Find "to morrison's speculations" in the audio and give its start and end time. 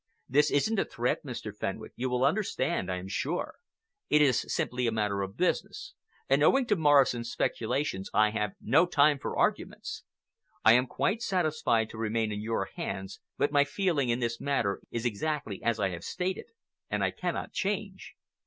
6.65-8.09